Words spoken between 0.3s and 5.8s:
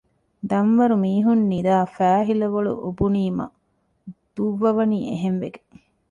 ދަންވަރު މީހުން ނިދައި ފައިހިލަވަޅު އޮބުނީމާ ދުއްވަވަނީ އެހެން ވެގެން